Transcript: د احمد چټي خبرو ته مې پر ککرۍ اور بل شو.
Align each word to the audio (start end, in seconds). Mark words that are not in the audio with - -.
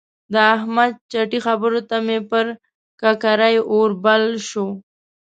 د 0.33 0.35
احمد 0.55 0.91
چټي 1.11 1.39
خبرو 1.45 1.79
ته 1.89 1.95
مې 2.05 2.19
پر 2.29 2.45
ککرۍ 3.01 3.55
اور 3.73 3.89
بل 4.03 4.23
شو. 4.49 4.67